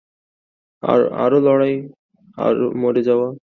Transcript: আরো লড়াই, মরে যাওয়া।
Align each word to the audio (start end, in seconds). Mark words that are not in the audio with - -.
আরো 1.23 1.37
লড়াই, 1.47 1.75
মরে 2.81 3.01
যাওয়া। 3.03 3.27